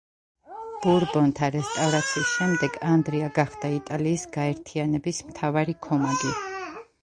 [0.85, 6.35] ბურბონთა რესტავრაციის შემდეგ, ანდრია გახდა იტალიის გაერთიანების მთავარი ქომაგი.